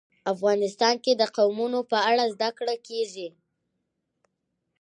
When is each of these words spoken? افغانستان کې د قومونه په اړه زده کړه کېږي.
افغانستان 0.33 0.95
کې 1.03 1.11
د 1.15 1.23
قومونه 1.35 1.79
په 1.91 1.97
اړه 2.09 2.23
زده 2.33 2.49
کړه 2.57 2.75
کېږي. 2.87 3.27